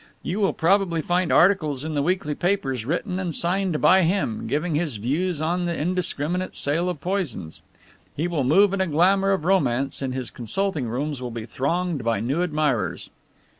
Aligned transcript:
You 0.23 0.39
will 0.39 0.53
probably 0.53 1.03
find 1.03 1.31
articles 1.31 1.85
in 1.85 1.93
the 1.93 2.01
weekly 2.01 2.33
papers 2.33 2.85
written 2.87 3.19
and 3.19 3.35
signed 3.35 3.79
by 3.79 4.01
him, 4.01 4.47
giving 4.47 4.73
his 4.73 4.95
views 4.95 5.39
on 5.39 5.65
the 5.65 5.77
indiscriminate 5.77 6.55
sale 6.55 6.89
of 6.89 6.99
poisons. 6.99 7.61
He 8.17 8.27
will 8.27 8.43
move 8.43 8.73
in 8.73 8.81
a 8.81 8.87
glamour 8.87 9.29
of 9.29 9.45
romance, 9.45 10.01
and 10.01 10.11
his 10.15 10.31
consulting 10.31 10.87
rooms 10.89 11.21
will 11.21 11.29
be 11.29 11.45
thronged 11.45 12.03
by 12.03 12.19
new 12.19 12.41
admirers." 12.41 13.11